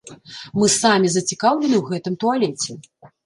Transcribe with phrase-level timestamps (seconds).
[0.59, 2.79] Мы самі зацікаўлены ў гэтым туалеце.